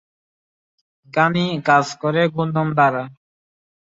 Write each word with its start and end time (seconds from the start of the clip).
ঘানি 1.13 1.45
কাজ 1.67 1.85
করে 2.01 2.21
ঘূর্ণন 2.35 2.67
দ্বারা। 2.77 3.03